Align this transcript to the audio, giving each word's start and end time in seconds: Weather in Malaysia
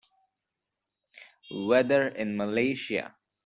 Weather 1.67 2.07
in 2.17 2.35
Malaysia 2.35 3.13